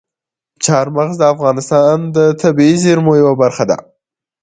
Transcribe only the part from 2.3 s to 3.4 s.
طبیعي زیرمو یوه